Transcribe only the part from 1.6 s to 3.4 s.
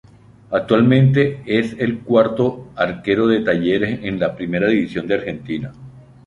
el cuarto arquero